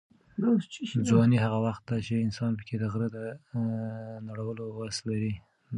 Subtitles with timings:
[1.09, 3.17] ځواني هغه وخت ده چې انسان پکې د غره د
[4.27, 5.33] نړولو وس لري.